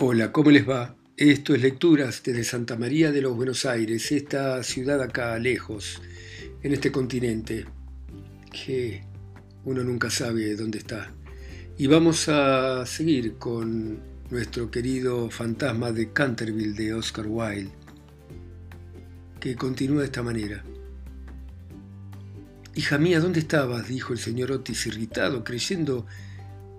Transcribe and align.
Hola, 0.00 0.30
¿cómo 0.30 0.52
les 0.52 0.68
va? 0.68 0.94
Esto 1.16 1.56
es 1.56 1.60
Lecturas 1.60 2.22
desde 2.22 2.44
Santa 2.44 2.76
María 2.76 3.10
de 3.10 3.20
los 3.20 3.34
Buenos 3.34 3.66
Aires, 3.66 4.12
esta 4.12 4.62
ciudad 4.62 5.02
acá 5.02 5.36
lejos, 5.40 6.00
en 6.62 6.72
este 6.72 6.92
continente, 6.92 7.66
que 8.52 9.02
uno 9.64 9.82
nunca 9.82 10.08
sabe 10.08 10.54
dónde 10.54 10.78
está. 10.78 11.12
Y 11.78 11.88
vamos 11.88 12.28
a 12.28 12.86
seguir 12.86 13.38
con 13.38 13.98
nuestro 14.30 14.70
querido 14.70 15.30
fantasma 15.30 15.90
de 15.90 16.12
Canterville 16.12 16.74
de 16.74 16.94
Oscar 16.94 17.26
Wilde, 17.26 17.72
que 19.40 19.56
continúa 19.56 20.02
de 20.02 20.06
esta 20.06 20.22
manera. 20.22 20.62
Hija 22.76 22.98
mía, 22.98 23.18
¿dónde 23.18 23.40
estabas? 23.40 23.88
dijo 23.88 24.12
el 24.12 24.20
señor 24.20 24.52
Otis 24.52 24.86
irritado, 24.86 25.42
creyendo 25.42 26.06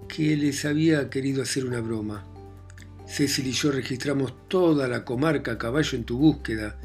que 0.08 0.38
les 0.38 0.64
había 0.64 1.10
querido 1.10 1.44
hacer 1.44 1.66
una 1.66 1.82
broma. 1.82 2.24
Cecil 3.10 3.48
y 3.48 3.54
yo 3.54 3.72
registramos 3.72 4.48
toda 4.48 4.88
la 4.88 5.04
comarca 5.04 5.54
a 5.54 5.58
caballo 5.58 5.98
en 5.98 6.04
tu 6.04 6.20
búsqueda, 6.20 6.80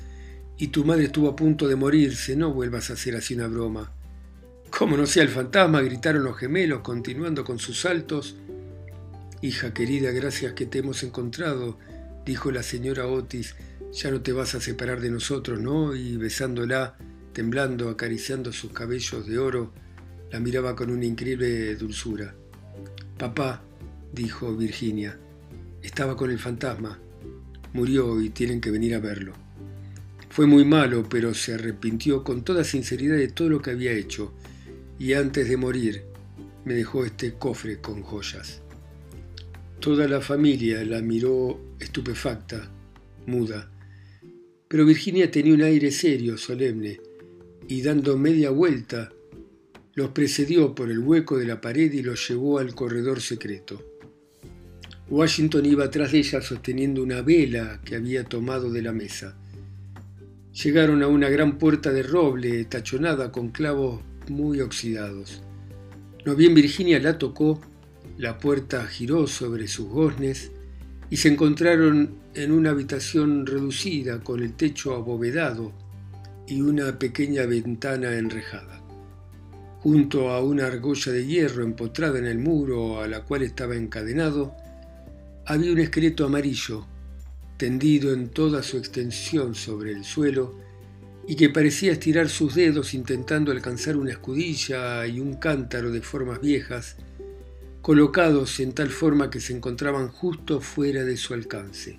y 0.57 0.69
tu 0.69 0.83
madre 0.85 1.05
estuvo 1.05 1.29
a 1.29 1.37
punto 1.37 1.69
de 1.69 1.77
morirse, 1.77 2.35
no 2.35 2.51
vuelvas 2.51 2.89
a 2.89 2.95
hacer 2.95 3.15
así 3.15 3.35
una 3.35 3.47
broma. 3.47 3.93
Como 4.71 4.97
no 4.97 5.05
sea 5.05 5.23
el 5.23 5.29
fantasma, 5.29 5.83
gritaron 5.83 6.25
los 6.25 6.39
gemelos, 6.39 6.81
continuando 6.81 7.45
con 7.45 7.59
sus 7.59 7.83
saltos. 7.83 8.37
Hija 9.43 9.75
querida, 9.75 10.13
gracias 10.13 10.55
que 10.55 10.65
te 10.65 10.79
hemos 10.79 11.03
encontrado, 11.03 11.79
dijo 12.25 12.51
la 12.51 12.63
señora 12.63 13.07
Otis, 13.07 13.55
ya 13.93 14.11
no 14.11 14.23
te 14.23 14.33
vas 14.33 14.55
a 14.55 14.61
separar 14.61 15.03
de 15.03 15.11
nosotros, 15.11 15.61
¿no? 15.61 15.95
Y 15.95 16.17
besándola, 16.17 16.97
temblando, 17.35 17.91
acariciando 17.91 18.51
sus 18.51 18.73
cabellos 18.73 19.27
de 19.27 19.39
oro, 19.39 19.75
la 20.33 20.41
miraba 20.41 20.75
con 20.75 20.91
una 20.91 21.05
increíble 21.05 21.77
dulzura. 21.77 22.35
Papá, 23.19 23.63
dijo 24.13 24.57
Virginia, 24.57 25.19
estaba 25.85 26.17
con 26.17 26.31
el 26.31 26.39
fantasma. 26.39 26.99
Murió 27.73 28.21
y 28.21 28.31
tienen 28.31 28.61
que 28.61 28.71
venir 28.71 28.95
a 28.95 29.01
verlo. 29.01 29.35
Fue 30.31 30.47
muy 30.47 30.65
malo, 30.65 31.07
pero 31.09 31.35
se 31.35 31.55
arrepintió 31.55 32.25
con 32.25 32.43
toda 32.43 32.65
sinceridad 32.65 33.17
de 33.17 33.29
todo 33.29 33.49
lo 33.51 33.63
que 33.63 33.71
había 33.71 33.93
hecho, 33.93 34.33
y 34.99 35.13
antes 35.13 35.49
de 35.49 35.57
morir 35.57 36.03
me 36.65 36.75
dejó 36.75 37.05
este 37.05 37.35
cofre 37.35 37.81
con 37.81 38.03
joyas. 38.03 38.63
Toda 39.79 40.09
la 40.09 40.21
familia 40.21 40.83
la 40.85 41.03
miró 41.03 41.61
estupefacta, 41.79 42.69
muda, 43.27 43.71
pero 44.67 44.87
Virginia 44.87 45.31
tenía 45.31 45.55
un 45.55 45.63
aire 45.63 45.93
serio, 45.93 46.37
solemne, 46.39 46.99
y 47.69 47.83
dando 47.83 48.19
media 48.19 48.51
vuelta, 48.51 49.13
los 49.95 50.11
precedió 50.11 50.75
por 50.75 50.91
el 50.91 50.99
hueco 50.99 51.39
de 51.39 51.47
la 51.47 51.61
pared 51.61 51.93
y 51.93 52.03
los 52.03 52.29
llevó 52.29 52.59
al 52.59 52.75
corredor 52.75 53.21
secreto. 53.21 53.94
Washington 55.11 55.67
iba 55.67 55.85
atrás 55.85 56.13
de 56.13 56.19
ella 56.19 56.41
sosteniendo 56.41 57.03
una 57.03 57.21
vela 57.21 57.81
que 57.85 57.97
había 57.97 58.25
tomado 58.25 58.71
de 58.71 58.81
la 58.81 58.93
mesa. 58.93 59.37
Llegaron 60.63 61.03
a 61.03 61.09
una 61.09 61.29
gran 61.29 61.59
puerta 61.59 61.93
de 61.93 62.03
roble 62.03 62.65
tachonada 62.65 63.31
con 63.31 63.51
clavos 63.51 64.01
muy 64.29 64.61
oxidados. 64.61 65.43
No 66.25 66.35
bien 66.35 66.55
Virginia 66.55 66.99
la 67.01 67.19
tocó, 67.19 67.61
la 68.17 68.39
puerta 68.39 68.87
giró 68.87 69.27
sobre 69.27 69.69
sus 69.69 69.89
goznes 69.89 70.53
y 71.11 71.19
se 71.19 71.29
encontraron 71.29 72.15
en 72.35 72.51
una 72.51 72.71
habitación 72.71 73.45
reducida 73.45 74.21
con 74.21 74.43
el 74.43 74.55
techo 74.55 74.95
abovedado 74.95 75.73
y 76.47 76.63
una 76.63 76.99
pequeña 76.99 77.45
ventana 77.45 78.17
enrejada. 78.17 78.81
Junto 79.81 80.31
a 80.31 80.43
una 80.43 80.67
argolla 80.67 81.13
de 81.13 81.27
hierro 81.27 81.63
empotrada 81.63 82.19
en 82.19 82.27
el 82.27 82.39
muro 82.39 83.03
a 83.03 83.07
la 83.07 83.21
cual 83.25 83.43
estaba 83.43 83.77
encadenado, 83.77 84.57
había 85.47 85.73
un 85.73 85.79
esqueleto 85.79 86.25
amarillo, 86.25 86.87
tendido 87.57 88.13
en 88.13 88.29
toda 88.29 88.63
su 88.63 88.79
extensión 88.79 89.55
sobre 89.55 89.93
el 89.93 90.05
suelo, 90.05 90.59
y 91.27 91.37
que 91.37 91.51
parecía 91.51 91.93
estirar 91.93 92.29
sus 92.29 92.55
dedos 92.55 92.95
intentando 92.95 93.51
alcanzar 93.51 93.97
una 93.97 94.13
escudilla 94.13 95.07
y 95.07 95.21
un 95.21 95.35
cántaro 95.35 95.91
de 95.91 96.03
formas 96.03 96.41
viejas, 96.41 96.97
colocados 97.83 98.61
en 98.61 98.73
tal 98.73 98.89
forma 98.89 99.31
que 99.31 99.41
se 99.41 99.55
encontraban 99.55 100.09
justo 100.09 100.61
fuera 100.61 101.05
de 101.05 101.17
su 101.17 101.35
alcance. 101.35 101.99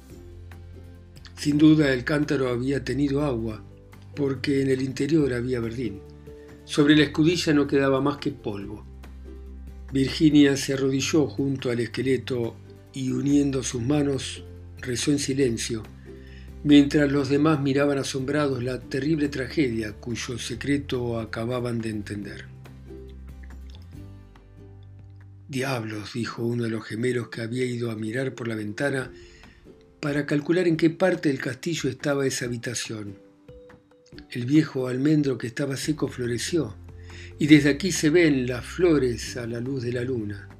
Sin 1.37 1.57
duda 1.57 1.93
el 1.93 2.03
cántaro 2.03 2.49
había 2.49 2.83
tenido 2.83 3.23
agua, 3.23 3.63
porque 4.15 4.61
en 4.61 4.69
el 4.69 4.81
interior 4.81 5.33
había 5.33 5.59
verdín. 5.59 6.01
Sobre 6.63 6.95
la 6.95 7.03
escudilla 7.03 7.53
no 7.53 7.67
quedaba 7.67 8.01
más 8.01 8.17
que 8.17 8.31
polvo. 8.31 8.85
Virginia 9.91 10.57
se 10.57 10.73
arrodilló 10.73 11.27
junto 11.27 11.69
al 11.69 11.79
esqueleto 11.79 12.55
y 12.95 13.11
uniendo 13.11 13.61
sus 13.61 13.81
manos 13.81 14.43
rezó 14.79 15.11
en 15.11 15.19
silencio, 15.19 15.83
mientras 16.63 17.11
los 17.11 17.29
demás 17.29 17.61
miraban 17.61 17.97
asombrados 17.97 18.63
la 18.63 18.79
terrible 18.79 19.27
tragedia 19.27 19.91
cuyo 19.93 20.39
secreto 20.39 21.19
acababan 21.19 21.81
de 21.81 21.89
entender. 21.89 22.45
Diablos, 25.49 26.13
dijo 26.13 26.43
uno 26.43 26.63
de 26.63 26.69
los 26.69 26.85
gemelos 26.85 27.27
que 27.27 27.41
había 27.41 27.65
ido 27.65 27.91
a 27.91 27.95
mirar 27.95 28.33
por 28.33 28.47
la 28.47 28.55
ventana 28.55 29.11
para 29.99 30.25
calcular 30.25 30.67
en 30.67 30.77
qué 30.77 30.89
parte 30.89 31.29
del 31.29 31.39
castillo 31.39 31.89
estaba 31.89 32.25
esa 32.25 32.45
habitación. 32.45 33.17
El 34.31 34.45
viejo 34.45 34.87
almendro 34.87 35.37
que 35.37 35.47
estaba 35.47 35.75
seco 35.75 36.07
floreció, 36.07 36.75
y 37.37 37.47
desde 37.47 37.69
aquí 37.69 37.91
se 37.91 38.09
ven 38.09 38.47
las 38.47 38.65
flores 38.65 39.35
a 39.35 39.45
la 39.45 39.59
luz 39.59 39.83
de 39.83 39.91
la 39.91 40.01
luna. 40.01 40.54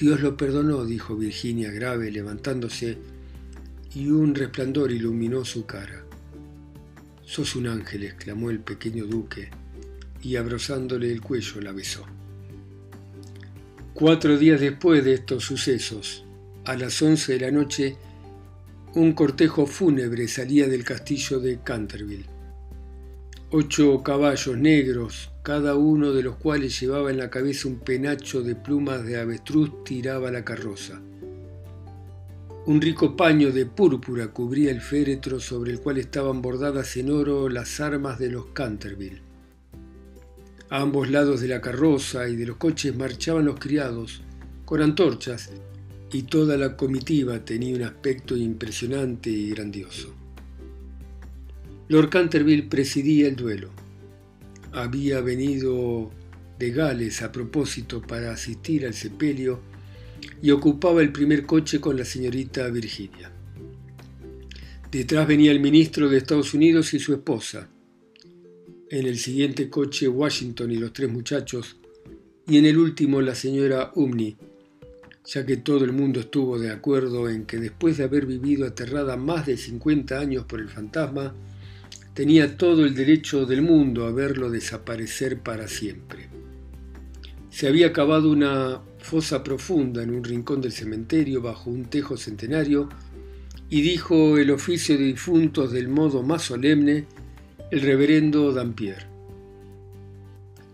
Dios 0.00 0.22
lo 0.22 0.34
perdonó, 0.34 0.86
dijo 0.86 1.14
Virginia 1.14 1.70
grave, 1.70 2.10
levantándose, 2.10 2.96
y 3.94 4.08
un 4.08 4.34
resplandor 4.34 4.92
iluminó 4.92 5.44
su 5.44 5.66
cara. 5.66 6.06
Sos 7.22 7.54
un 7.54 7.66
ángel, 7.66 8.04
exclamó 8.04 8.48
el 8.48 8.60
pequeño 8.60 9.04
duque, 9.04 9.50
y 10.22 10.36
abrazándole 10.36 11.12
el 11.12 11.20
cuello 11.20 11.60
la 11.60 11.72
besó. 11.72 12.06
Cuatro 13.92 14.38
días 14.38 14.58
después 14.58 15.04
de 15.04 15.12
estos 15.12 15.44
sucesos, 15.44 16.24
a 16.64 16.76
las 16.78 17.02
once 17.02 17.34
de 17.34 17.40
la 17.40 17.50
noche, 17.50 17.96
un 18.94 19.12
cortejo 19.12 19.66
fúnebre 19.66 20.28
salía 20.28 20.66
del 20.66 20.82
castillo 20.82 21.40
de 21.40 21.60
Canterville. 21.62 22.24
Ocho 23.50 24.02
caballos 24.02 24.56
negros, 24.56 25.29
cada 25.42 25.74
uno 25.74 26.12
de 26.12 26.22
los 26.22 26.36
cuales 26.36 26.78
llevaba 26.78 27.10
en 27.10 27.18
la 27.18 27.30
cabeza 27.30 27.68
un 27.68 27.78
penacho 27.78 28.42
de 28.42 28.54
plumas 28.54 29.04
de 29.04 29.18
avestruz, 29.18 29.84
tiraba 29.84 30.30
la 30.30 30.44
carroza. 30.44 31.00
Un 32.66 32.80
rico 32.80 33.16
paño 33.16 33.50
de 33.50 33.64
púrpura 33.64 34.28
cubría 34.28 34.70
el 34.70 34.82
féretro 34.82 35.40
sobre 35.40 35.72
el 35.72 35.80
cual 35.80 35.96
estaban 35.96 36.42
bordadas 36.42 36.94
en 36.98 37.10
oro 37.10 37.48
las 37.48 37.80
armas 37.80 38.18
de 38.18 38.30
los 38.30 38.46
Canterville. 38.52 39.22
A 40.68 40.82
ambos 40.82 41.10
lados 41.10 41.40
de 41.40 41.48
la 41.48 41.60
carroza 41.60 42.28
y 42.28 42.36
de 42.36 42.46
los 42.46 42.56
coches 42.58 42.94
marchaban 42.94 43.46
los 43.46 43.58
criados, 43.58 44.20
con 44.66 44.82
antorchas, 44.82 45.50
y 46.12 46.24
toda 46.24 46.56
la 46.56 46.76
comitiva 46.76 47.44
tenía 47.44 47.74
un 47.74 47.82
aspecto 47.82 48.36
impresionante 48.36 49.30
y 49.30 49.50
grandioso. 49.50 50.14
Lord 51.88 52.10
Canterville 52.10 52.68
presidía 52.68 53.26
el 53.26 53.36
duelo. 53.36 53.70
Había 54.72 55.20
venido 55.20 56.10
de 56.58 56.70
Gales 56.70 57.22
a 57.22 57.32
propósito 57.32 58.02
para 58.02 58.32
asistir 58.32 58.86
al 58.86 58.94
sepelio 58.94 59.60
y 60.42 60.50
ocupaba 60.50 61.00
el 61.00 61.12
primer 61.12 61.46
coche 61.46 61.80
con 61.80 61.96
la 61.96 62.04
señorita 62.04 62.68
Virginia. 62.68 63.32
Detrás 64.90 65.26
venía 65.26 65.52
el 65.52 65.60
ministro 65.60 66.08
de 66.08 66.18
Estados 66.18 66.52
Unidos 66.52 66.94
y 66.94 66.98
su 66.98 67.12
esposa. 67.12 67.68
En 68.90 69.06
el 69.06 69.18
siguiente 69.18 69.70
coche 69.70 70.08
Washington 70.08 70.72
y 70.72 70.76
los 70.76 70.92
tres 70.92 71.10
muchachos, 71.10 71.76
y 72.46 72.58
en 72.58 72.66
el 72.66 72.76
último 72.76 73.20
la 73.20 73.36
señora 73.36 73.92
Umney, 73.94 74.36
ya 75.24 75.46
que 75.46 75.56
todo 75.56 75.84
el 75.84 75.92
mundo 75.92 76.20
estuvo 76.20 76.58
de 76.58 76.70
acuerdo 76.70 77.28
en 77.28 77.46
que 77.46 77.58
después 77.58 77.98
de 77.98 78.04
haber 78.04 78.26
vivido 78.26 78.66
aterrada 78.66 79.16
más 79.16 79.46
de 79.46 79.56
50 79.56 80.18
años 80.18 80.44
por 80.46 80.60
el 80.60 80.68
fantasma, 80.68 81.34
tenía 82.14 82.56
todo 82.56 82.84
el 82.84 82.94
derecho 82.94 83.46
del 83.46 83.62
mundo 83.62 84.04
a 84.06 84.12
verlo 84.12 84.50
desaparecer 84.50 85.38
para 85.38 85.68
siempre. 85.68 86.28
Se 87.50 87.68
había 87.68 87.92
cavado 87.92 88.30
una 88.30 88.80
fosa 88.98 89.42
profunda 89.42 90.02
en 90.02 90.10
un 90.10 90.24
rincón 90.24 90.60
del 90.60 90.72
cementerio 90.72 91.42
bajo 91.42 91.70
un 91.70 91.86
tejo 91.86 92.16
centenario 92.16 92.88
y 93.68 93.82
dijo 93.82 94.38
el 94.38 94.50
oficio 94.50 94.96
de 94.96 95.04
difuntos 95.04 95.72
del 95.72 95.88
modo 95.88 96.22
más 96.22 96.42
solemne 96.42 97.06
el 97.70 97.80
reverendo 97.80 98.52
Dampier. 98.52 99.06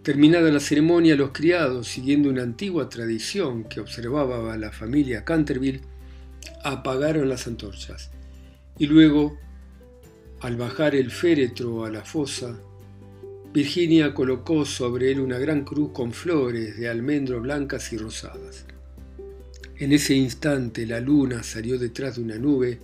Terminada 0.03 0.51
la 0.51 0.61
ceremonia, 0.61 1.17
los 1.17 1.31
criados, 1.33 1.89
siguiendo 1.89 2.31
una 2.31 2.43
antigua 2.43 2.89
tradición 2.89 3.65
que 3.65 3.81
observaba 3.81 4.57
la 4.57 4.71
familia 4.71 5.25
Canterville, 5.25 5.81
apagaron 6.63 7.29
las 7.29 7.47
antorchas 7.47 8.11
y 8.79 8.87
luego 8.87 9.39
al 10.41 10.57
bajar 10.57 10.95
el 10.95 11.11
féretro 11.11 11.85
a 11.85 11.91
la 11.91 12.05
fosa, 12.05 12.59
Virginia 13.53 14.13
colocó 14.13 14.67
sobre 14.67 15.11
él 15.11 15.21
una 15.21 15.39
gran 15.39 15.65
cruz 15.65 15.93
con 15.93 16.13
flores 16.13 16.77
de 16.77 16.89
almendro 16.89 17.41
blancas 17.41 17.93
y 17.93 17.97
rosadas. 17.97 18.67
En 19.79 19.93
ese 19.93 20.15
instante 20.15 20.87
la 20.87 21.01
luna 21.01 21.43
salió 21.43 21.79
detrás 21.79 22.17
de 22.17 22.23
una 22.23 22.37
nube 22.37 22.79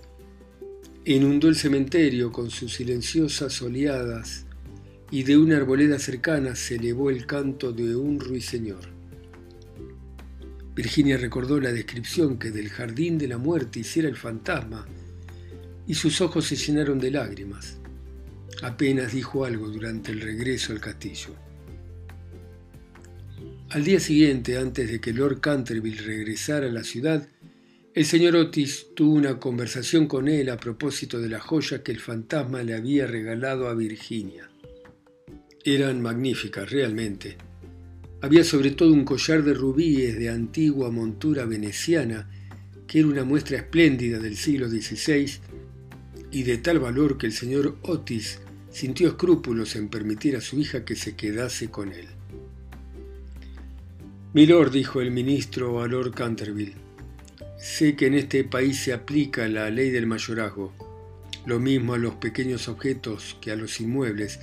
inundó 1.05 1.49
el 1.49 1.55
cementerio 1.55 2.31
con 2.31 2.49
sus 2.49 2.75
silenciosas 2.75 3.61
oleadas 3.61 4.45
y 5.11 5.23
de 5.23 5.37
una 5.37 5.57
arboleda 5.57 5.99
cercana 5.99 6.55
se 6.55 6.75
elevó 6.75 7.09
el 7.09 7.25
canto 7.25 7.71
de 7.73 7.95
un 7.95 8.19
ruiseñor. 8.19 8.85
Virginia 10.73 11.17
recordó 11.17 11.59
la 11.59 11.71
descripción 11.71 12.39
que 12.39 12.51
del 12.51 12.69
jardín 12.69 13.17
de 13.17 13.27
la 13.27 13.37
muerte 13.37 13.81
hiciera 13.81 14.09
el 14.09 14.15
fantasma 14.15 14.87
y 15.87 15.93
sus 15.93 16.21
ojos 16.21 16.45
se 16.45 16.55
llenaron 16.55 16.99
de 16.99 17.11
lágrimas. 17.11 17.77
Apenas 18.61 19.13
dijo 19.13 19.45
algo 19.45 19.67
durante 19.67 20.11
el 20.11 20.21
regreso 20.21 20.71
al 20.71 20.79
castillo. 20.79 21.35
Al 23.69 23.83
día 23.83 23.99
siguiente, 23.99 24.57
antes 24.57 24.89
de 24.89 25.01
que 25.01 25.13
Lord 25.13 25.41
Canterville 25.41 26.01
regresara 26.01 26.67
a 26.67 26.71
la 26.71 26.83
ciudad, 26.83 27.27
el 27.93 28.05
señor 28.05 28.35
Otis 28.35 28.87
tuvo 28.95 29.15
una 29.15 29.39
conversación 29.39 30.07
con 30.07 30.27
él 30.27 30.49
a 30.49 30.57
propósito 30.57 31.19
de 31.19 31.29
la 31.29 31.39
joya 31.39 31.83
que 31.83 31.91
el 31.91 31.99
fantasma 31.99 32.63
le 32.63 32.75
había 32.75 33.07
regalado 33.07 33.67
a 33.67 33.73
Virginia. 33.73 34.49
Eran 35.63 36.01
magníficas, 36.01 36.69
realmente. 36.69 37.37
Había 38.21 38.43
sobre 38.43 38.71
todo 38.71 38.93
un 38.93 39.05
collar 39.05 39.43
de 39.43 39.53
rubíes 39.53 40.17
de 40.17 40.29
antigua 40.29 40.91
montura 40.91 41.45
veneciana, 41.45 42.29
que 42.87 42.99
era 42.99 43.07
una 43.07 43.23
muestra 43.23 43.57
espléndida 43.57 44.19
del 44.19 44.37
siglo 44.37 44.69
XVI 44.69 45.39
y 46.33 46.41
de 46.41 46.57
tal 46.57 46.79
valor 46.79 47.19
que 47.19 47.27
el 47.27 47.31
señor 47.31 47.77
Otis 47.83 48.39
sintió 48.71 49.07
escrúpulos 49.07 49.75
en 49.75 49.87
permitir 49.87 50.35
a 50.35 50.41
su 50.41 50.59
hija 50.59 50.83
que 50.83 50.95
se 50.95 51.15
quedase 51.15 51.69
con 51.69 51.93
él. 51.93 52.07
Milord, 54.33 54.71
dijo 54.71 54.99
el 54.99 55.11
ministro 55.11 55.83
a 55.83 55.87
Lord 55.87 56.15
Canterville, 56.15 56.73
sé 57.59 57.95
que 57.95 58.07
en 58.07 58.15
este 58.15 58.43
país 58.43 58.79
se 58.79 58.93
aplica 58.93 59.47
la 59.47 59.69
ley 59.69 59.91
del 59.91 60.07
mayorazgo, 60.07 60.73
lo 61.45 61.59
mismo 61.59 61.93
a 61.93 61.99
los 61.99 62.15
pequeños 62.15 62.67
objetos 62.67 63.37
que 63.39 63.51
a 63.51 63.55
los 63.55 63.79
inmuebles. 63.79 64.39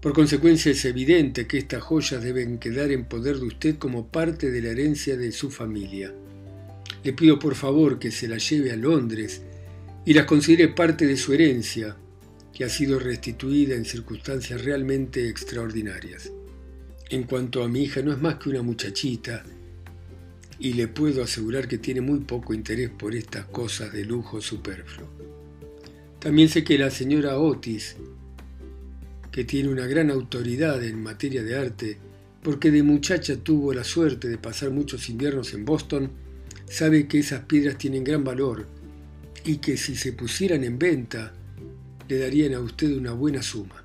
Por 0.00 0.14
consecuencia 0.14 0.72
es 0.72 0.84
evidente 0.84 1.46
que 1.46 1.58
estas 1.58 1.84
joyas 1.84 2.24
deben 2.24 2.58
quedar 2.58 2.90
en 2.90 3.04
poder 3.04 3.36
de 3.36 3.46
usted 3.46 3.78
como 3.78 4.08
parte 4.08 4.50
de 4.50 4.60
la 4.60 4.70
herencia 4.70 5.16
de 5.16 5.30
su 5.30 5.48
familia. 5.52 6.12
Le 7.04 7.12
pido 7.12 7.38
por 7.38 7.54
favor 7.54 8.00
que 8.00 8.10
se 8.10 8.26
las 8.26 8.50
lleve 8.50 8.72
a 8.72 8.76
Londres 8.76 9.42
y 10.04 10.12
las 10.12 10.26
considere 10.26 10.68
parte 10.68 11.06
de 11.06 11.16
su 11.16 11.32
herencia, 11.32 11.96
que 12.52 12.64
ha 12.64 12.68
sido 12.68 12.98
restituida 12.98 13.74
en 13.74 13.84
circunstancias 13.84 14.64
realmente 14.64 15.28
extraordinarias. 15.28 16.30
En 17.10 17.24
cuanto 17.24 17.62
a 17.62 17.68
mi 17.68 17.82
hija, 17.82 18.02
no 18.02 18.12
es 18.12 18.20
más 18.20 18.36
que 18.36 18.50
una 18.50 18.62
muchachita, 18.62 19.44
y 20.58 20.74
le 20.74 20.86
puedo 20.88 21.22
asegurar 21.22 21.66
que 21.66 21.78
tiene 21.78 22.00
muy 22.00 22.20
poco 22.20 22.54
interés 22.54 22.90
por 22.90 23.14
estas 23.14 23.46
cosas 23.46 23.92
de 23.92 24.04
lujo 24.04 24.40
superfluo. 24.40 25.08
También 26.20 26.48
sé 26.48 26.62
que 26.64 26.78
la 26.78 26.90
señora 26.90 27.38
Otis, 27.38 27.96
que 29.32 29.44
tiene 29.44 29.68
una 29.68 29.86
gran 29.86 30.10
autoridad 30.10 30.82
en 30.84 31.02
materia 31.02 31.42
de 31.42 31.56
arte, 31.56 31.98
porque 32.42 32.70
de 32.70 32.82
muchacha 32.82 33.36
tuvo 33.36 33.72
la 33.72 33.84
suerte 33.84 34.28
de 34.28 34.38
pasar 34.38 34.70
muchos 34.70 35.08
inviernos 35.08 35.54
en 35.54 35.64
Boston, 35.64 36.10
sabe 36.66 37.08
que 37.08 37.18
esas 37.18 37.40
piedras 37.46 37.78
tienen 37.78 38.04
gran 38.04 38.22
valor 38.22 38.66
y 39.44 39.58
que 39.58 39.76
si 39.76 39.94
se 39.94 40.12
pusieran 40.12 40.64
en 40.64 40.78
venta 40.78 41.32
le 42.08 42.18
darían 42.18 42.54
a 42.54 42.60
usted 42.60 42.96
una 42.96 43.12
buena 43.12 43.42
suma. 43.42 43.84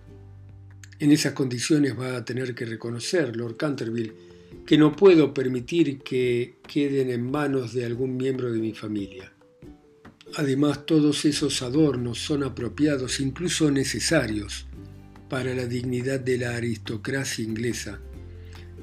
En 1.00 1.12
esas 1.12 1.34
condiciones 1.34 1.98
va 1.98 2.18
a 2.18 2.26
tener 2.26 2.54
que 2.54 2.66
reconocer, 2.66 3.36
Lord 3.36 3.58
Canterville, 3.58 4.14
que 4.66 4.78
no 4.78 4.96
puedo 4.96 5.34
permitir 5.34 6.00
que 6.00 6.56
queden 6.68 7.10
en 7.10 7.30
manos 7.30 7.74
de 7.74 7.86
algún 7.86 8.18
miembro 8.18 8.52
de 8.52 8.60
mi 8.60 8.74
familia. 8.74 9.32
Además, 10.36 10.86
todos 10.86 11.26
esos 11.26 11.62
adornos 11.62 12.20
son 12.20 12.44
apropiados, 12.44 13.20
incluso 13.20 13.72
necesarios, 13.72 14.68
para 15.30 15.54
la 15.56 15.66
dignidad 15.66 16.20
de 16.20 16.38
la 16.38 16.56
aristocracia 16.56 17.44
inglesa, 17.44 18.00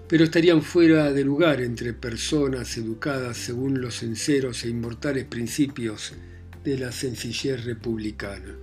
pero 0.09 0.25
estarían 0.25 0.63
fuera 0.63 1.13
de 1.13 1.25
lugar 1.25 1.61
entre 1.61 1.93
personas 1.93 2.77
educadas 2.77 3.37
según 3.37 3.81
los 3.81 3.97
sinceros 3.97 4.65
e 4.65 4.69
inmortales 4.69 5.25
principios 5.25 6.15
de 6.67 6.77
la 6.77 6.91
sencillez 6.91 7.65
republicana. 7.65 8.57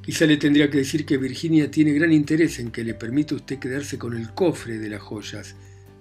Quizá 0.00 0.26
le 0.26 0.36
tendría 0.36 0.70
que 0.70 0.78
decir 0.78 1.04
que 1.04 1.16
Virginia 1.16 1.68
tiene 1.72 1.92
gran 1.92 2.12
interés 2.12 2.60
en 2.60 2.70
que 2.70 2.84
le 2.84 2.94
permita 2.94 3.34
usted 3.34 3.58
quedarse 3.58 3.98
con 3.98 4.16
el 4.16 4.32
cofre 4.32 4.78
de 4.78 4.88
las 4.88 5.02
joyas, 5.02 5.56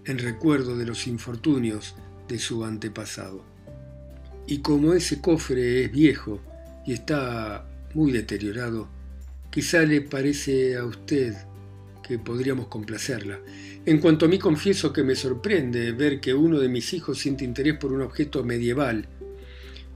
en 0.05 0.19
recuerdo 0.19 0.77
de 0.77 0.85
los 0.85 1.07
infortunios 1.07 1.95
de 2.27 2.37
su 2.37 2.63
antepasado. 2.63 3.43
Y 4.45 4.59
como 4.59 4.93
ese 4.93 5.19
cofre 5.19 5.85
es 5.85 5.91
viejo 5.91 6.39
y 6.85 6.93
está 6.93 7.67
muy 7.95 8.11
deteriorado, 8.11 8.87
quizá 9.49 9.81
le 9.81 10.01
parece 10.01 10.77
a 10.77 10.85
usted 10.85 11.33
que 12.07 12.19
podríamos 12.19 12.67
complacerla. 12.67 13.39
En 13.87 13.97
cuanto 13.97 14.25
a 14.25 14.29
mí 14.29 14.37
confieso 14.37 14.93
que 14.93 15.03
me 15.03 15.15
sorprende 15.15 15.91
ver 15.91 16.19
que 16.19 16.35
uno 16.35 16.59
de 16.59 16.69
mis 16.69 16.93
hijos 16.93 17.17
siente 17.17 17.45
interés 17.45 17.77
por 17.77 17.91
un 17.91 18.01
objeto 18.01 18.43
medieval 18.43 19.07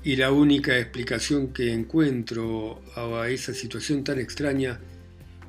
y 0.06 0.18
la 0.18 0.32
única 0.32 0.78
explicación 0.78 1.48
que 1.48 1.74
encuentro 1.74 2.80
a 2.96 3.28
esa 3.28 3.56
situación 3.56 4.04
tan 4.04 4.20
extraña 4.20 4.80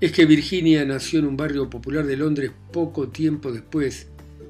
es 0.00 0.12
que 0.12 0.25
Virginia 0.25 0.82
nació 0.87 1.19
en 1.19 1.26
un 1.26 1.37
barrio 1.37 1.69
popular 1.69 2.06
de 2.06 2.17
Londres 2.17 2.53
poco 2.73 3.08
tiempo 3.08 3.53
después 3.53 4.06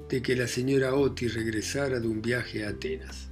de 0.08 0.23
que 0.23 0.37
la 0.37 0.47
señora 0.47 0.94
Otis 0.94 1.35
regresara 1.35 1.99
de 1.99 2.06
un 2.06 2.23
viaje 2.23 2.64
a 2.64 2.69
Atenas. 2.69 3.31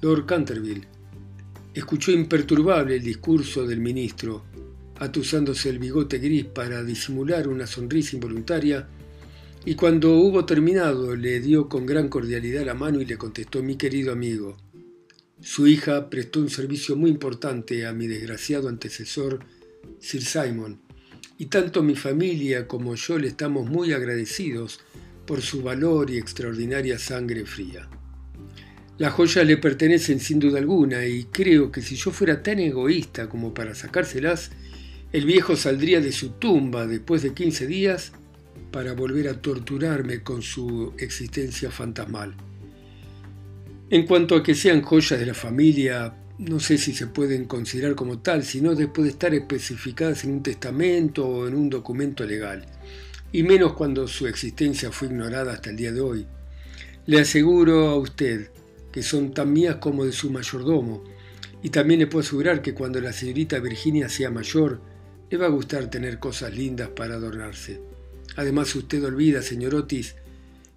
Lord 0.00 0.24
Canterville 0.24 0.88
escuchó 1.74 2.10
imperturbable 2.10 2.96
el 2.96 3.02
discurso 3.02 3.66
del 3.66 3.80
ministro, 3.80 4.46
atusándose 4.98 5.68
el 5.68 5.78
bigote 5.78 6.20
gris 6.20 6.46
para 6.46 6.82
disimular 6.82 7.48
una 7.48 7.66
sonrisa 7.66 8.16
involuntaria, 8.16 8.88
y 9.66 9.74
cuando 9.74 10.16
hubo 10.16 10.46
terminado 10.46 11.14
le 11.14 11.38
dio 11.40 11.68
con 11.68 11.84
gran 11.84 12.08
cordialidad 12.08 12.64
la 12.64 12.72
mano 12.72 13.02
y 13.02 13.04
le 13.04 13.18
contestó 13.18 13.62
mi 13.62 13.76
querido 13.76 14.10
amigo, 14.10 14.56
su 15.42 15.66
hija 15.66 16.08
prestó 16.08 16.38
un 16.40 16.50
servicio 16.50 16.94
muy 16.94 17.10
importante 17.10 17.84
a 17.84 17.92
mi 17.92 18.06
desgraciado 18.06 18.68
antecesor, 18.68 19.40
Sir 19.98 20.24
Simon, 20.24 20.80
y 21.36 21.46
tanto 21.46 21.82
mi 21.82 21.96
familia 21.96 22.68
como 22.68 22.94
yo 22.94 23.18
le 23.18 23.26
estamos 23.26 23.68
muy 23.68 23.92
agradecidos 23.92 24.80
por 25.26 25.42
su 25.42 25.62
valor 25.62 26.10
y 26.10 26.18
extraordinaria 26.18 26.96
sangre 26.96 27.44
fría. 27.44 27.88
Las 28.98 29.14
joyas 29.14 29.44
le 29.44 29.56
pertenecen 29.56 30.20
sin 30.20 30.38
duda 30.38 30.60
alguna 30.60 31.04
y 31.06 31.24
creo 31.24 31.72
que 31.72 31.82
si 31.82 31.96
yo 31.96 32.12
fuera 32.12 32.40
tan 32.40 32.60
egoísta 32.60 33.28
como 33.28 33.52
para 33.52 33.74
sacárselas, 33.74 34.52
el 35.12 35.26
viejo 35.26 35.56
saldría 35.56 36.00
de 36.00 36.12
su 36.12 36.30
tumba 36.30 36.86
después 36.86 37.22
de 37.22 37.34
15 37.34 37.66
días 37.66 38.12
para 38.70 38.92
volver 38.92 39.26
a 39.28 39.42
torturarme 39.42 40.22
con 40.22 40.40
su 40.40 40.94
existencia 40.98 41.70
fantasmal. 41.72 42.36
En 43.92 44.06
cuanto 44.06 44.36
a 44.36 44.42
que 44.42 44.54
sean 44.54 44.80
joyas 44.80 45.20
de 45.20 45.26
la 45.26 45.34
familia, 45.34 46.14
no 46.38 46.60
sé 46.60 46.78
si 46.78 46.94
se 46.94 47.08
pueden 47.08 47.44
considerar 47.44 47.94
como 47.94 48.20
tal, 48.20 48.42
sino 48.42 48.74
después 48.74 49.04
de 49.04 49.10
estar 49.10 49.34
especificadas 49.34 50.24
en 50.24 50.32
un 50.32 50.42
testamento 50.42 51.28
o 51.28 51.46
en 51.46 51.54
un 51.54 51.68
documento 51.68 52.24
legal, 52.24 52.64
y 53.32 53.42
menos 53.42 53.74
cuando 53.74 54.08
su 54.08 54.26
existencia 54.26 54.90
fue 54.90 55.08
ignorada 55.08 55.52
hasta 55.52 55.68
el 55.68 55.76
día 55.76 55.92
de 55.92 56.00
hoy. 56.00 56.26
Le 57.04 57.20
aseguro 57.20 57.90
a 57.90 57.98
usted 57.98 58.48
que 58.90 59.02
son 59.02 59.34
tan 59.34 59.52
mías 59.52 59.76
como 59.76 60.06
de 60.06 60.12
su 60.12 60.30
mayordomo, 60.30 61.04
y 61.62 61.68
también 61.68 62.00
le 62.00 62.06
puedo 62.06 62.24
asegurar 62.24 62.62
que 62.62 62.72
cuando 62.72 62.98
la 62.98 63.12
señorita 63.12 63.58
Virginia 63.58 64.08
sea 64.08 64.30
mayor, 64.30 64.80
le 65.28 65.36
va 65.36 65.44
a 65.44 65.50
gustar 65.50 65.90
tener 65.90 66.18
cosas 66.18 66.56
lindas 66.56 66.88
para 66.88 67.16
adornarse. 67.16 67.82
Además, 68.36 68.74
usted 68.74 69.04
olvida, 69.04 69.42
señor 69.42 69.74
Otis, 69.74 70.14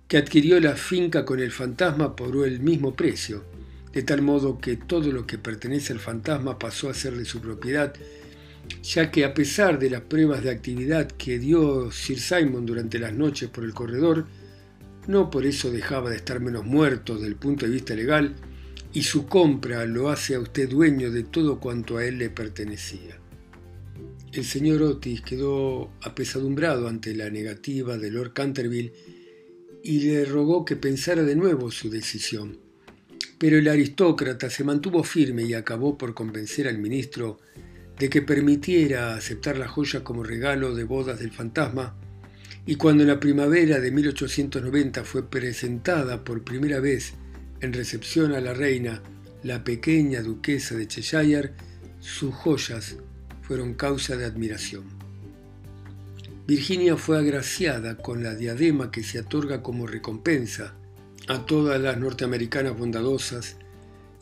que 0.07 0.17
adquirió 0.17 0.59
la 0.59 0.75
finca 0.75 1.25
con 1.25 1.39
el 1.39 1.51
fantasma 1.51 2.15
por 2.15 2.45
el 2.47 2.59
mismo 2.59 2.95
precio, 2.95 3.43
de 3.93 4.03
tal 4.03 4.21
modo 4.21 4.59
que 4.59 4.77
todo 4.77 5.12
lo 5.12 5.25
que 5.25 5.38
pertenece 5.38 5.93
al 5.93 6.00
fantasma 6.00 6.59
pasó 6.59 6.89
a 6.89 6.93
ser 6.93 7.15
de 7.15 7.25
su 7.25 7.41
propiedad, 7.41 7.93
ya 8.83 9.09
que 9.09 9.25
a 9.25 9.33
pesar 9.33 9.79
de 9.79 9.89
las 9.89 10.01
pruebas 10.01 10.43
de 10.43 10.51
actividad 10.51 11.07
que 11.07 11.39
dio 11.39 11.91
Sir 11.91 12.19
Simon 12.19 12.65
durante 12.65 13.00
las 13.00 13.13
noches 13.13 13.50
por 13.50 13.63
el 13.63 13.74
corredor, 13.74 14.25
no 15.07 15.29
por 15.29 15.45
eso 15.45 15.71
dejaba 15.71 16.09
de 16.09 16.17
estar 16.17 16.39
menos 16.39 16.65
muerto 16.65 17.15
desde 17.15 17.27
el 17.27 17.35
punto 17.35 17.65
de 17.65 17.71
vista 17.71 17.95
legal, 17.95 18.35
y 18.93 19.03
su 19.03 19.27
compra 19.27 19.85
lo 19.85 20.09
hace 20.09 20.35
a 20.35 20.39
usted 20.39 20.69
dueño 20.69 21.12
de 21.12 21.24
todo 21.24 21.59
cuanto 21.59 21.97
a 21.97 22.05
él 22.05 22.17
le 22.17 22.29
pertenecía. 22.29 23.17
El 24.31 24.45
señor 24.45 24.81
Otis 24.81 25.21
quedó 25.21 25.91
apesadumbrado 26.01 26.88
ante 26.88 27.15
la 27.15 27.29
negativa 27.29 27.97
de 27.97 28.12
Lord 28.12 28.33
Canterville 28.33 28.93
y 29.86 30.00
le 30.00 30.25
rogó 30.25 30.65
que 30.65 30.75
pensara 30.75 31.22
de 31.22 31.36
nuevo 31.36 31.70
su 31.70 31.92
decisión. 31.92 32.58
Pero 33.38 33.60
el 33.60 33.68
aristócrata 33.68 34.50
se 34.50 34.63
mantuvo 34.63 35.04
firme 35.04 35.44
y 35.44 35.54
acabó 35.54 35.96
por 35.96 36.15
convencer 36.15 36.68
al 36.68 36.80
ministro 36.80 37.38
de 38.00 38.10
que 38.10 38.24
permitiera 38.24 39.15
aceptar 39.15 39.60
la 39.60 39.68
joya 39.68 40.04
como 40.04 40.24
regalo 40.24 40.74
de 40.74 40.86
bodas 40.86 41.20
del 41.20 41.32
fantasma, 41.32 41.96
y 42.65 42.77
cuando 42.77 43.04
en 43.04 43.10
la 43.10 43.20
primavera 43.20 43.80
de 43.80 43.92
1890 43.92 45.04
fue 45.04 45.30
presentada 45.30 46.24
por 46.24 46.44
primera 46.44 46.80
vez 46.80 47.13
en 47.62 47.72
recepción 47.72 48.34
a 48.34 48.42
la 48.42 48.56
reina, 48.56 49.04
la 49.44 49.63
pequeña 49.63 50.24
duquesa 50.24 50.74
de 50.74 50.88
Cheshire, 50.88 51.51
sus 52.00 52.34
joyas 52.34 52.98
fueron 53.44 53.75
causa 53.75 54.18
de 54.18 54.25
admiración. 54.25 55.04
Virginia 56.47 56.95
fue 56.95 57.17
agraciada 57.17 57.97
con 57.97 58.21
la 58.21 58.35
diadema 58.35 58.91
que 58.91 59.01
se 59.01 59.19
otorga 59.19 59.63
como 59.63 59.87
recompensa 59.87 60.75
a 61.27 61.43
todas 61.43 61.81
las 61.81 61.97
norteamericanas 61.97 62.77
bondadosas 62.77 63.57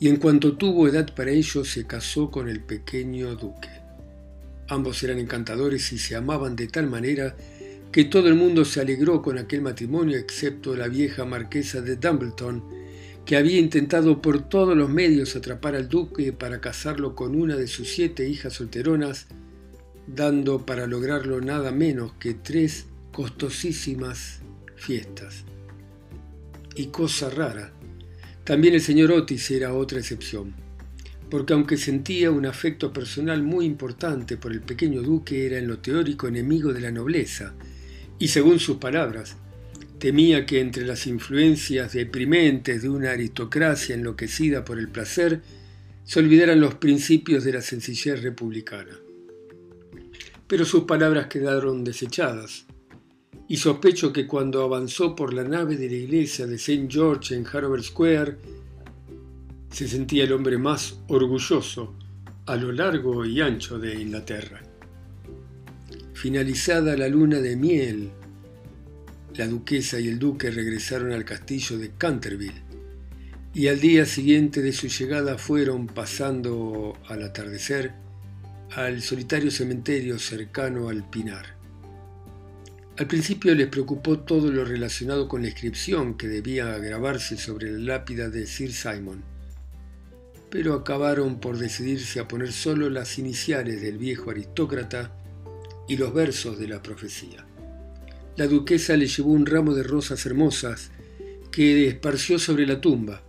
y 0.00 0.08
en 0.08 0.16
cuanto 0.16 0.56
tuvo 0.56 0.88
edad 0.88 1.14
para 1.14 1.32
ello 1.32 1.64
se 1.64 1.86
casó 1.86 2.30
con 2.30 2.48
el 2.48 2.62
pequeño 2.62 3.36
duque. 3.36 3.68
Ambos 4.68 5.02
eran 5.02 5.18
encantadores 5.18 5.92
y 5.92 5.98
se 5.98 6.16
amaban 6.16 6.56
de 6.56 6.66
tal 6.68 6.88
manera 6.88 7.36
que 7.92 8.04
todo 8.04 8.28
el 8.28 8.34
mundo 8.34 8.64
se 8.64 8.80
alegró 8.80 9.20
con 9.20 9.36
aquel 9.36 9.60
matrimonio 9.60 10.16
excepto 10.16 10.74
la 10.74 10.88
vieja 10.88 11.26
marquesa 11.26 11.82
de 11.82 11.96
Dumbleton, 11.96 12.64
que 13.26 13.36
había 13.36 13.58
intentado 13.58 14.22
por 14.22 14.48
todos 14.48 14.74
los 14.74 14.88
medios 14.88 15.36
atrapar 15.36 15.76
al 15.76 15.90
duque 15.90 16.32
para 16.32 16.60
casarlo 16.60 17.14
con 17.14 17.38
una 17.38 17.56
de 17.56 17.66
sus 17.66 17.88
siete 17.88 18.26
hijas 18.26 18.54
solteronas, 18.54 19.26
dando 20.06 20.66
para 20.66 20.86
lograrlo 20.86 21.40
nada 21.40 21.72
menos 21.72 22.12
que 22.14 22.34
tres 22.34 22.86
costosísimas 23.12 24.40
fiestas. 24.76 25.44
Y 26.76 26.86
cosa 26.86 27.30
rara, 27.30 27.72
también 28.44 28.74
el 28.74 28.80
señor 28.80 29.12
Otis 29.12 29.50
era 29.50 29.72
otra 29.72 30.00
excepción, 30.00 30.54
porque 31.30 31.52
aunque 31.52 31.76
sentía 31.76 32.30
un 32.30 32.46
afecto 32.46 32.92
personal 32.92 33.42
muy 33.42 33.64
importante 33.64 34.36
por 34.36 34.52
el 34.52 34.60
pequeño 34.60 35.02
duque, 35.02 35.46
era 35.46 35.58
en 35.58 35.68
lo 35.68 35.78
teórico 35.78 36.28
enemigo 36.28 36.72
de 36.72 36.80
la 36.80 36.90
nobleza, 36.90 37.54
y 38.18 38.28
según 38.28 38.58
sus 38.58 38.76
palabras, 38.76 39.36
temía 39.98 40.44
que 40.44 40.60
entre 40.60 40.84
las 40.84 41.06
influencias 41.06 41.92
deprimentes 41.92 42.82
de 42.82 42.88
una 42.88 43.12
aristocracia 43.12 43.94
enloquecida 43.94 44.64
por 44.64 44.78
el 44.78 44.88
placer, 44.88 45.40
se 46.04 46.18
olvidaran 46.18 46.60
los 46.60 46.74
principios 46.74 47.44
de 47.44 47.54
la 47.54 47.62
sencillez 47.62 48.22
republicana. 48.22 48.98
Pero 50.46 50.64
sus 50.64 50.84
palabras 50.84 51.26
quedaron 51.26 51.84
desechadas, 51.84 52.66
y 53.48 53.56
sospecho 53.56 54.12
que 54.12 54.26
cuando 54.26 54.62
avanzó 54.62 55.14
por 55.14 55.32
la 55.32 55.44
nave 55.44 55.76
de 55.76 55.88
la 55.88 55.96
iglesia 55.96 56.46
de 56.46 56.56
St. 56.56 56.86
George 56.88 57.34
en 57.34 57.46
Hanover 57.46 57.82
Square, 57.82 58.38
se 59.70 59.88
sentía 59.88 60.24
el 60.24 60.32
hombre 60.32 60.56
más 60.56 61.00
orgulloso 61.08 61.94
a 62.46 62.56
lo 62.56 62.72
largo 62.72 63.24
y 63.24 63.40
ancho 63.40 63.78
de 63.78 64.00
Inglaterra. 64.00 64.62
Finalizada 66.12 66.96
la 66.96 67.08
luna 67.08 67.40
de 67.40 67.56
miel, 67.56 68.10
la 69.36 69.46
duquesa 69.48 69.98
y 69.98 70.08
el 70.08 70.18
duque 70.18 70.50
regresaron 70.50 71.12
al 71.12 71.24
castillo 71.24 71.76
de 71.76 71.90
Canterville 71.98 72.62
y 73.52 73.68
al 73.68 73.80
día 73.80 74.06
siguiente 74.06 74.62
de 74.62 74.72
su 74.72 74.88
llegada 74.88 75.38
fueron 75.38 75.86
pasando 75.86 76.96
al 77.08 77.22
atardecer 77.22 77.92
al 78.76 79.02
solitario 79.02 79.52
cementerio 79.52 80.18
cercano 80.18 80.88
al 80.88 81.08
Pinar. 81.08 81.46
Al 82.96 83.06
principio 83.06 83.54
les 83.54 83.68
preocupó 83.68 84.18
todo 84.18 84.50
lo 84.50 84.64
relacionado 84.64 85.28
con 85.28 85.42
la 85.42 85.48
inscripción 85.48 86.16
que 86.16 86.26
debía 86.26 86.76
grabarse 86.78 87.36
sobre 87.36 87.70
la 87.70 87.94
lápida 87.94 88.30
de 88.30 88.46
Sir 88.46 88.72
Simon, 88.72 89.22
pero 90.50 90.74
acabaron 90.74 91.38
por 91.38 91.56
decidirse 91.56 92.18
a 92.18 92.26
poner 92.26 92.52
solo 92.52 92.90
las 92.90 93.18
iniciales 93.18 93.80
del 93.80 93.96
viejo 93.96 94.30
aristócrata 94.30 95.12
y 95.88 95.96
los 95.96 96.12
versos 96.12 96.58
de 96.58 96.66
la 96.66 96.82
profecía. 96.82 97.46
La 98.36 98.48
duquesa 98.48 98.96
le 98.96 99.06
llevó 99.06 99.30
un 99.30 99.46
ramo 99.46 99.74
de 99.74 99.84
rosas 99.84 100.26
hermosas 100.26 100.90
que 101.52 101.86
esparció 101.86 102.40
sobre 102.40 102.66
la 102.66 102.80
tumba, 102.80 103.22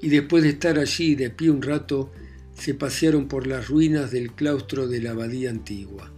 y 0.00 0.08
después 0.08 0.42
de 0.42 0.50
estar 0.50 0.78
allí 0.78 1.14
de 1.16 1.28
pie 1.28 1.50
un 1.50 1.60
rato, 1.60 2.10
se 2.60 2.74
pasearon 2.74 3.26
por 3.26 3.46
las 3.46 3.68
ruinas 3.68 4.10
del 4.10 4.32
claustro 4.32 4.86
de 4.86 5.00
la 5.00 5.12
abadía 5.12 5.48
antigua. 5.48 6.12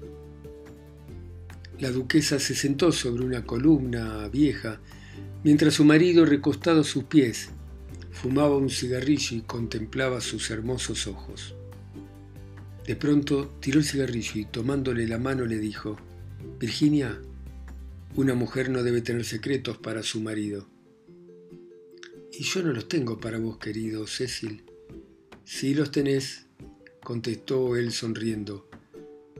La 1.79 1.93
duquesa 1.93 2.41
se 2.41 2.57
sentó 2.57 2.91
sobre 2.91 3.25
una 3.25 3.45
columna 3.45 4.27
vieja, 4.29 4.81
mientras 5.45 5.75
su 5.75 5.85
marido, 5.85 6.27
recostado 6.27 6.81
a 6.81 6.85
sus 6.85 7.05
pies, 7.05 7.51
fumaba 8.11 8.57
un 8.57 8.71
cigarrillo 8.71 9.37
y 9.37 9.43
contemplaba 9.43 10.21
sus 10.21 10.51
hermosos 10.51 11.07
ojos. 11.07 11.55
De 12.89 12.97
pronto 12.97 13.47
tiró 13.61 13.79
el 13.79 13.85
cigarrillo 13.85 14.41
y 14.41 14.45
tomándole 14.45 15.07
la 15.07 15.19
mano 15.19 15.47
le 15.47 15.59
dijo, 15.61 15.97
Virginia, 16.59 17.21
una 18.17 18.35
mujer 18.35 18.69
no 18.69 18.83
debe 18.83 19.01
tener 19.01 19.25
secretos 19.25 19.79
para 19.79 20.03
su 20.03 20.21
marido. 20.21 20.67
Y 22.33 22.43
yo 22.43 22.65
no 22.65 22.73
los 22.73 22.89
tengo 22.89 23.21
para 23.21 23.39
vos, 23.39 23.59
querido 23.59 24.09
Cecil. 24.09 24.72
Sí 25.45 25.75
los 25.75 25.91
tenés, 25.91 26.47
contestó 27.03 27.77
él 27.77 27.93
sonriendo. 27.93 28.69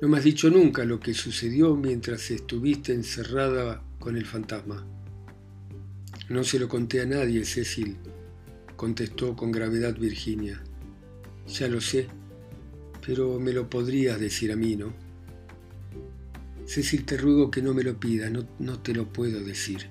No 0.01 0.09
me 0.09 0.19
has 0.19 0.25
dicho 0.25 0.51
nunca 0.51 0.85
lo 0.85 0.99
que 0.99 1.15
sucedió 1.15 1.77
mientras 1.77 2.31
estuviste 2.33 2.93
encerrada 2.93 3.85
con 4.01 4.17
el 4.17 4.27
fantasma. 4.27 4.85
No 6.29 6.43
se 6.43 6.59
lo 6.59 6.69
conté 6.69 7.01
a 7.01 7.07
nadie, 7.07 7.45
Cecil, 7.45 7.97
contestó 8.75 9.37
con 9.37 9.53
gravedad 9.53 9.97
Virginia. 9.97 10.61
Ya 11.47 11.69
lo 11.69 11.81
sé, 11.81 12.09
pero 13.07 13.39
me 13.39 13.53
lo 13.53 13.71
podrías 13.71 14.19
decir 14.19 14.51
a 14.51 14.57
mí, 14.57 14.75
¿no? 14.75 14.93
Cecil, 16.67 17.05
te 17.05 17.17
ruego 17.17 17.51
que 17.51 17.63
no 17.63 17.75
me 17.75 17.85
lo 17.85 17.99
pidas, 17.99 18.31
no, 18.33 18.45
no 18.59 18.81
te 18.81 18.93
lo 18.93 19.13
puedo 19.13 19.41
decir. 19.43 19.87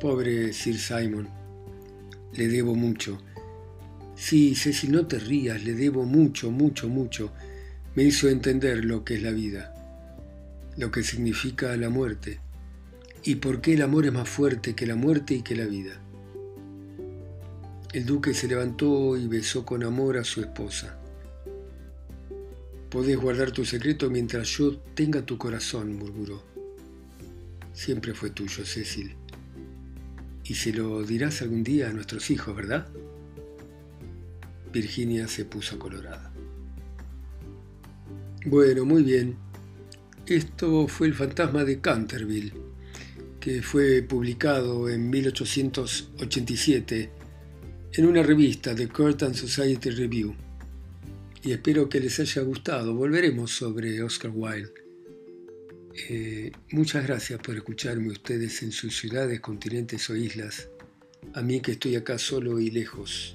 Pobre 0.00 0.54
Sir 0.54 0.78
Simon, 0.78 1.28
le 2.32 2.48
debo 2.48 2.74
mucho. 2.74 3.18
Sí, 4.16 4.54
Cecil, 4.54 4.92
no 4.92 5.06
te 5.06 5.18
rías, 5.18 5.62
le 5.62 5.74
debo 5.74 6.04
mucho, 6.04 6.50
mucho, 6.50 6.88
mucho 6.88 7.32
me 7.96 8.04
hizo 8.04 8.28
entender 8.28 8.84
lo 8.84 9.04
que 9.04 9.14
es 9.14 9.22
la 9.22 9.30
vida, 9.30 9.72
lo 10.76 10.90
que 10.90 11.02
significa 11.02 11.74
la 11.76 11.88
muerte 11.88 12.40
y 13.24 13.36
por 13.36 13.62
qué 13.62 13.72
el 13.72 13.82
amor 13.82 14.04
es 14.04 14.12
más 14.12 14.28
fuerte 14.28 14.74
que 14.74 14.86
la 14.86 14.96
muerte 14.96 15.34
y 15.34 15.42
que 15.42 15.56
la 15.56 15.64
vida. 15.64 15.98
El 17.92 18.04
duque 18.04 18.34
se 18.34 18.48
levantó 18.48 19.16
y 19.16 19.26
besó 19.26 19.64
con 19.64 19.82
amor 19.82 20.18
a 20.18 20.24
su 20.24 20.42
esposa. 20.42 20.98
Podés 22.90 23.16
guardar 23.16 23.50
tu 23.50 23.64
secreto 23.64 24.10
mientras 24.10 24.48
yo 24.48 24.76
tenga 24.94 25.22
tu 25.22 25.38
corazón, 25.38 25.96
murmuró. 25.96 26.44
Siempre 27.72 28.12
fue 28.12 28.30
tuyo, 28.30 28.64
Cecil. 28.66 29.16
Y 30.44 30.54
se 30.54 30.72
lo 30.72 31.02
dirás 31.02 31.40
algún 31.40 31.64
día 31.64 31.88
a 31.88 31.92
nuestros 31.92 32.30
hijos, 32.30 32.54
¿verdad? 32.54 32.86
Virginia 34.76 35.26
se 35.26 35.46
puso 35.46 35.78
colorada. 35.78 36.30
Bueno, 38.44 38.84
muy 38.84 39.02
bien. 39.02 39.36
Esto 40.26 40.86
fue 40.86 41.06
El 41.06 41.14
fantasma 41.14 41.64
de 41.64 41.80
Canterville, 41.80 42.52
que 43.40 43.62
fue 43.62 44.02
publicado 44.02 44.90
en 44.90 45.08
1887 45.08 47.10
en 47.94 48.06
una 48.06 48.22
revista 48.22 48.74
de 48.74 48.88
Curtin 48.88 49.34
Society 49.34 49.88
Review. 49.88 50.34
Y 51.42 51.52
espero 51.52 51.88
que 51.88 52.00
les 52.00 52.20
haya 52.20 52.42
gustado. 52.42 52.94
Volveremos 52.94 53.52
sobre 53.52 54.02
Oscar 54.02 54.32
Wilde. 54.34 54.74
Eh, 56.08 56.52
muchas 56.72 57.06
gracias 57.06 57.40
por 57.40 57.56
escucharme 57.56 58.08
ustedes 58.08 58.62
en 58.62 58.72
sus 58.72 58.98
ciudades, 58.98 59.40
continentes 59.40 60.10
o 60.10 60.16
islas. 60.16 60.68
A 61.32 61.40
mí 61.40 61.60
que 61.60 61.72
estoy 61.72 61.96
acá 61.96 62.18
solo 62.18 62.60
y 62.60 62.70
lejos, 62.70 63.34